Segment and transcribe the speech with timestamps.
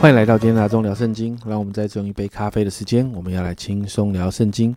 [0.00, 1.38] 欢迎来到今天的中聊圣经。
[1.44, 4.74] 让我们在这用一杯咖啡的时间，我们要来轻松聊圣经。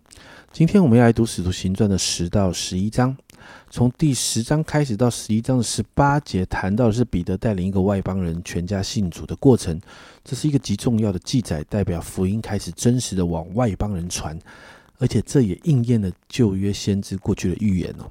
[0.52, 3.16] 今天我们要来读《使徒行传》的十到十一章。
[3.70, 9.80] 从第十章开始到十一章的十八节，谈到的是彼得带领一个外邦人全家信主的过程。
[10.22, 14.38] 这是一个极重要的记载，代表福音开始真实的往外邦人传，
[14.98, 18.04] 而且这也应验了旧约先知过去的预言哦。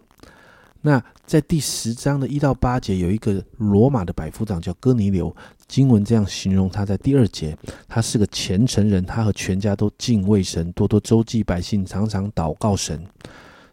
[0.85, 5.33] 那在第十章的一到八节，有一个罗马的百夫长叫哥尼流。
[5.65, 13.01] 经文这样形容他，在第二节，他是个虔诚人，他和全家都敬畏神，多多周济百姓，常常祷告神。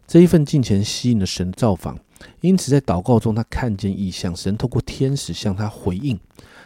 [0.06, 1.98] 这一份敬虔吸引了神造访，
[2.42, 6.18] 因此在祷告中，他看见异象，神透过天使向他回应。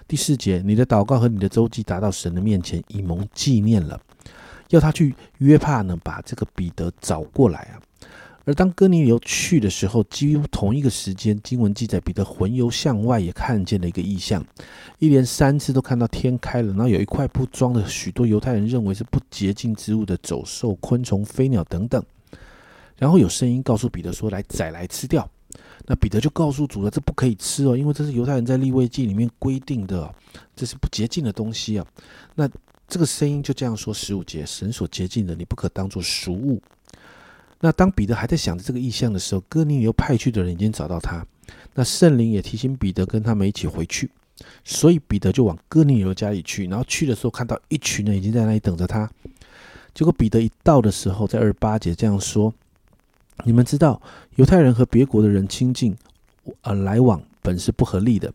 [0.06, 3.98] 第四节，你的祷告和你的周记达到神的面前，以蒙纪念了，
[4.68, 7.80] 要他去约帕呢，把这个彼得找过来啊。
[8.46, 14.44] 而当哥尼流去的时候，几乎同一个时间，经文记载彼得魂游向外，也看见了一个异象，
[14.98, 22.04] 一连三次都看到天开了，然后有一块布装的许多犹太人认为是不洁净之物的走兽、昆虫、飞鸟等等，
[22.98, 25.26] 然后有声音告诉彼得说：“来宰来吃掉。”
[25.86, 30.14] 那彼得就告诉主了：“这不可以吃哦，因为这是犹太人在立位记里面规定的，
[30.54, 31.86] 这是不洁净的东西啊。”
[32.34, 32.46] 那
[32.86, 36.60] 这个声音就这样说：“十五节，神所洁净的，你不可当做俗物。”
[37.64, 41.26] 那当彼得还在想着这个意象的时候，哥尼流派去的人已经找到他。
[41.72, 44.10] 那圣灵也提醒彼得跟他们一起回去，
[44.64, 46.66] 所以彼得就往哥尼流家里去。
[46.66, 49.10] 然后去的时候看到一群人已经在那里等着他。
[49.94, 52.52] 结果彼得一到的时候，在二八节这样说
[53.46, 53.98] ：“你们知道，
[54.36, 55.96] 犹太人和别国的人亲近，
[56.60, 58.30] 呃，来往本是不合理的。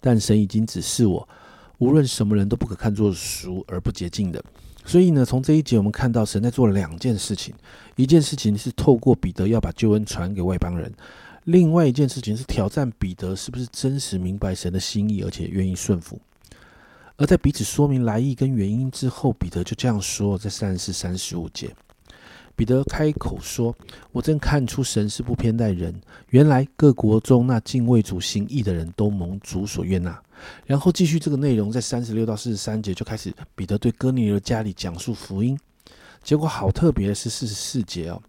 [0.00, 1.28] 但神已经指示我，
[1.76, 4.42] 无论什么人都不可看作俗而不洁净的。”
[4.90, 7.54] 所以呢，从这一节我们看到神在做两件事情，
[7.94, 10.92] 一件事情是透过彼得要把救恩传给外邦人，
[11.44, 16.18] 另外一件事情是挑战彼得是不是真实明白神的心意，而且愿意顺服。
[17.18, 21.70] 而在彼此说明来意跟原因之后，彼得就这样说，在三十四、三十五节。
[22.56, 23.72] 彼得开口说
[24.10, 25.94] ：“我正看出神是不偏待人，
[26.30, 30.20] 原来各国中那敬畏主心意的人都蒙主所悦纳。”
[30.66, 35.58] 然后继续这个内容，在三十六到四十三节就开始彼得对哥尼流家里讲述福音。
[36.22, 38.22] 结果好特别的是四十四节哦，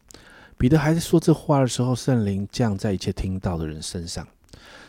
[0.58, 4.28] 彼得还在说这话的时候，圣灵降在一切听到的人身上。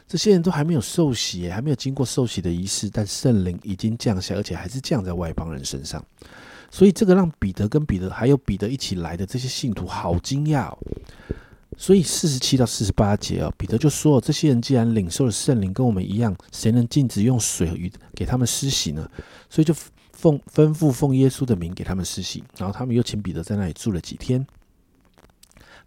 [0.06, 6.04] 这些人都还没有受洗，还没有经过受洗的仪式，但圣灵已经降下，而且还是降在外邦人身上。
[6.70, 10.78] 所以这个让彼得跟彼得还有彼得一起来的这些信徒好惊讶哦。
[11.76, 19.08] 所以四十七到四十八节哦，彼得就说：这些人既然领受了圣灵，跟我们一样，谁能禁止用水与给他们施洗呢？
[19.48, 19.74] 所以就
[20.12, 22.44] 奉吩咐奉耶稣的名给他们施洗。
[22.58, 24.46] 然后他们又请彼得在那里住了几天。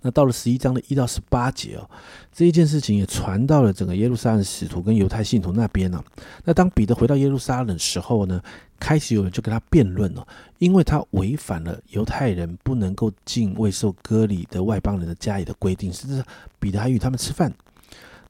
[0.02, 1.90] 那到了十一章的一到十八节哦，
[2.32, 6.04] 这一件事情也传到了整个耶路撒冷使徒跟犹太信徒那边呢。
[6.44, 8.40] 那当彼得回到耶路撒冷时候呢，
[8.80, 10.28] 开始有人就跟他辩论了，
[10.60, 16.24] 因为他违反了犹太人不能够进未受割礼的外邦人的家里的规定，甚至
[16.60, 17.54] 彼得还与他们吃饭。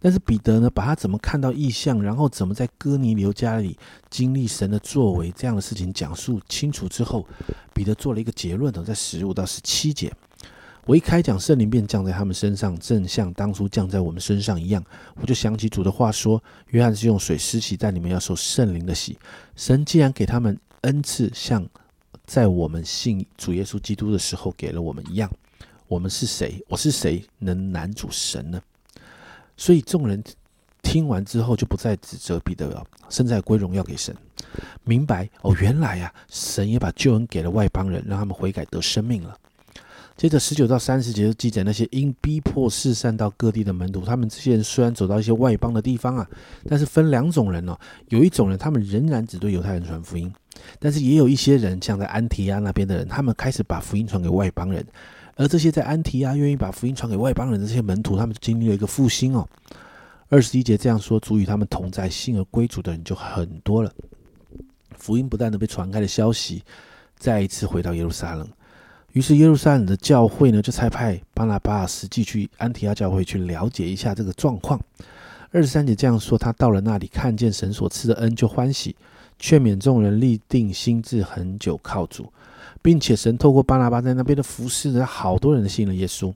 [0.02, 3.76] 但是彼得呢，把他怎么看到异象，然后怎么在哥尼流家里
[4.10, 7.26] 经历神的作为这样的事情讲述清楚之后，
[7.74, 10.14] 彼得做了一个结论呢，在十五到十七节。
[10.86, 14.84] 我一开讲，圣灵便降在他们身上，正像当初降在我们身上一样。
[15.16, 19.18] 我就想起主的话说：“约翰是用水施洗，但你们要受圣灵的洗。”
[19.58, 21.68] 神既然给他们恩赐，像
[22.28, 25.28] 在我们信主耶稣基督的时候给了我们一样，
[25.88, 26.64] 我们是谁？
[26.68, 28.62] 我是谁能难主神呢？
[29.58, 30.24] 所以众人
[30.84, 34.16] 听完之后，就不再指责彼得了，身在归荣耀给神。
[34.84, 39.36] 明白哦，原来呀，神也把救恩给了外邦人，让他们悔改得生命了。
[40.18, 46.26] 接着十九到三十节就记载那些因逼迫四散到各地的门徒，他们这些人虽然走到一些外邦的地方啊，
[46.70, 47.78] 但是分两种人哦。
[48.08, 50.34] 有一种人，他们仍然只对犹太人传福音，
[50.80, 54.86] 但是也有一些人，像在安提亚那边的人，他们开始把福音传给外邦人。
[55.36, 59.46] 而这些在安提亚愿意把福音传给外邦人的这些门徒，他们经历了一个复兴哦。
[60.30, 63.92] 二十一节这样说，足与他们同在信而归主的人就很多了。
[64.98, 66.64] 福音不断的被传开的消息，
[67.18, 68.48] 再一次回到耶路撒冷。
[69.16, 74.78] 于是耶路撒冷的教会呢，就差派巴拿巴实际去安提阿教会去了解一下这个状况。
[75.52, 78.94] 二十三节这样说：他到了那里，看见神所赐的恩，就欢喜，
[79.40, 82.30] 劝勉众人立定心志，很久靠主，
[82.82, 86.34] 并且神透过巴拿巴在那边的服侍，让好多人信了耶稣。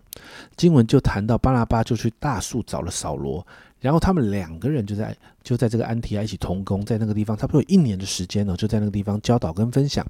[0.56, 3.46] 经文就谈到巴拿巴就去大树找了扫罗，
[3.82, 10.08] 然后他们两个人就在就在这个安提阿一起同工，在那个地方差不多有一年的时间呢，就在那个地方教导跟分享。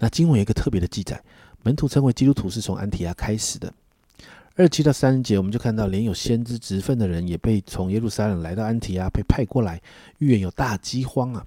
[0.00, 1.18] 那经文有一个特别的记载。
[1.62, 3.72] 门徒称为基督徒是从安提亚开始的。
[4.56, 9.80] 二七到三节，我们就看到连有先知职分的人也被从耶路撒冷来到安提亚，被派过来
[10.18, 11.46] 预言有大饥荒啊。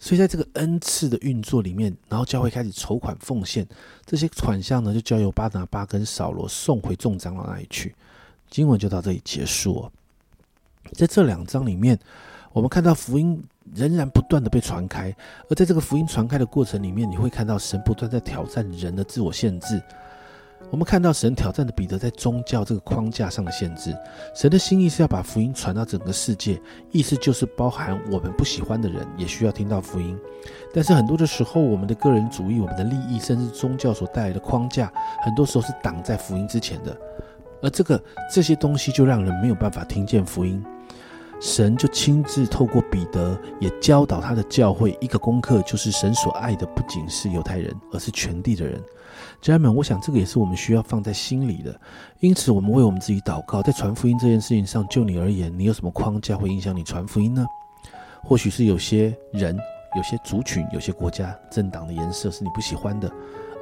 [0.00, 3.66] 所以在这个恩赐的运作里面，然后教会开始筹款奉献，
[4.06, 7.94] 这些款项呢就交由巴拿巴跟扫罗送回众长老那里去。
[8.50, 9.92] 经文就到这里结束哦。
[10.92, 11.98] 在这两章里面，
[12.52, 13.42] 我们看到福音
[13.74, 15.14] 仍然不断的被传开，
[15.48, 19.80] 而在这个福音传开的过程里面，你会看到神不断在挑战人的自我限制。
[20.70, 23.96] 我们看到神挑战的彼得在宗教这个框架上的限制。
[24.34, 26.60] 神的心意是要把福音传到整个世界，
[26.90, 30.18] 意思就是包含我们不喜欢的人也需要听到福音。
[30.74, 34.92] 但是很多的时候，我们的个人主义、我们的利益，甚至宗教所带来的框架，
[35.22, 36.94] 很多时候是挡在福音之前的。
[37.62, 40.62] 而这个这些东西就让人没有办法听见福音。
[41.40, 48.82] 神就亲自透过彼得，也教导他的教会一个功课，就是神所爱的不仅是犹太人，而是全地的人。
[49.40, 51.80] 家人们，我想这个也是我们需要放在心里的。
[52.20, 57.46] 因此，我们为我们自己祷告，在传福音这件事情上，就你而言，你有什么框架会影响你传福音呢？
[58.24, 59.56] 或许是有些人、
[59.96, 63.08] 有些族群、有些国家、政党的颜色是你不喜欢的，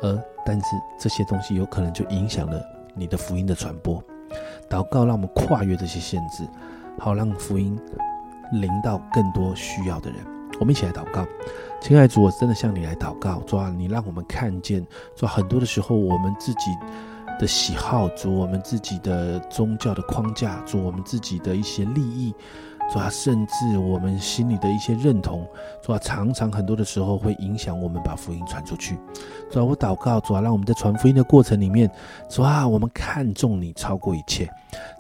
[0.03, 0.67] 而但是
[0.99, 2.63] 这些东西有可能就影响了
[2.95, 4.03] 你的福音的传播。
[4.69, 6.47] 祷告，让我们跨越这些限制。
[6.99, 7.79] 好，让福音
[8.53, 10.21] 临到更多需要的人。
[10.59, 11.27] 我们一起来祷告，
[11.81, 14.85] 亲爱的主，我真的向你来祷告，主啊，你让我们看见，
[15.15, 16.71] 主很多的时候我们自己
[17.39, 22.35] 的喜好，主我们自己的宗教的框架，主我们自己的一些利益。
[22.89, 25.47] 主啊，甚至我们心里的一些认同，
[25.83, 28.97] 主啊，常常很多的时候会影响我们把福音传出去。
[29.51, 31.91] 主啊，我祷告，主啊，让我们在传福音的过程里面，
[32.29, 34.49] 主啊，我们看重你超过一切。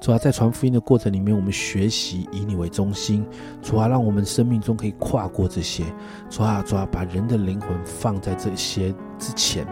[0.00, 3.26] 主啊，在传福音的过程里面，我们学习以你为中心。
[3.62, 5.84] 主啊，让我们生命中可以跨过这些。
[6.28, 9.66] 主啊，主啊，把人的灵魂放在这些之前。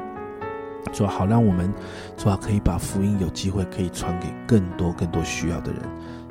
[0.93, 1.73] 主啊，好让我们
[2.17, 5.81] 主啊，可以把福音有机会可以传给更多更多需要的人。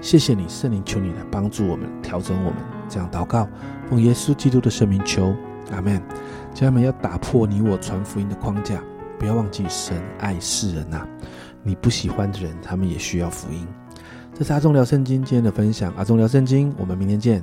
[0.01, 2.59] 谢谢你，圣灵，求你来帮助我们，调整我们。
[2.89, 3.47] 这样祷告，
[3.89, 5.33] 奉耶稣基督的圣名求，
[5.71, 6.01] 阿门。
[6.53, 8.81] 家人们要打破你我传福音的框架，
[9.17, 11.07] 不要忘记神爱世人呐。
[11.63, 13.65] 你不喜欢的人，他们也需要福音。
[14.33, 17.41] 这是阿忠聊圣经今天的分享，阿忠聊圣经，我们明天见。